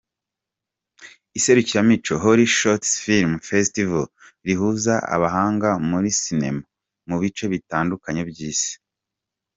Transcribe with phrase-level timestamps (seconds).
[1.37, 4.05] Iserukiramuco HollyShorts Film Festival
[4.45, 6.63] rihuza abahanga muri sinema
[7.07, 8.73] mu bice bitandukanye by’Isi.